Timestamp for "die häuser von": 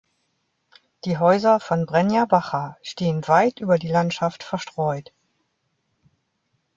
1.05-1.85